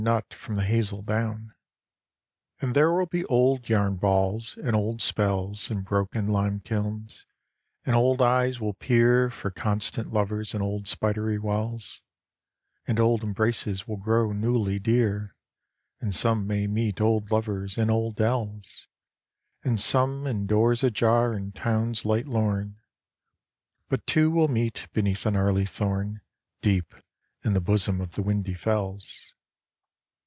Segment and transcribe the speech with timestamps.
[0.01, 0.01] 90
[0.49, 1.53] ALL HALLOWS EVE 91
[2.59, 7.27] And there will be old yam balls,^ and old spells In broken lime kilns,
[7.85, 12.01] and old eyes will peer For constant lovers in old spidery wells,^
[12.87, 15.35] And old embraces will grow newly dear.
[15.99, 18.87] And some may meet old lovers in old dells,
[19.63, 22.79] And some in doors ajar in towns light lorn;—
[23.87, 26.21] But two will meet beneath a gnarly thorn
[26.63, 26.95] Deep
[27.43, 29.35] in the bosom of the windy fells.